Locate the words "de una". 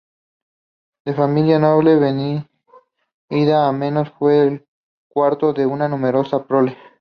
5.53-5.87